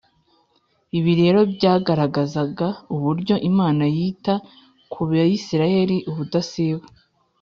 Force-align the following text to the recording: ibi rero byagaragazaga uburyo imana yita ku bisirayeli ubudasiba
ibi 0.97 1.11
rero 1.21 1.39
byagaragazaga 1.55 2.67
uburyo 2.95 3.35
imana 3.49 3.83
yita 3.95 4.33
ku 4.91 4.99
bisirayeli 5.09 5.97
ubudasiba 6.09 6.85